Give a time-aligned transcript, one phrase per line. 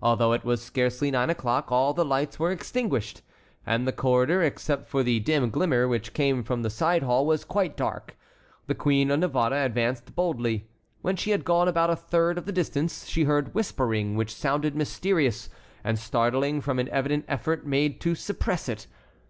[0.00, 3.20] Although it was scarcely nine o'clock, all the lights were extinguished,
[3.66, 7.44] and the corridor, except for the dim glimmer which came from the side hall, was
[7.44, 8.16] quite dark.
[8.66, 10.70] The Queen of Navarre advanced boldly.
[11.02, 14.74] When she had gone about a third of the distance she heard whispering which sounded
[14.74, 15.50] mysterious
[15.84, 18.86] and startling from an evident effort made to suppress it.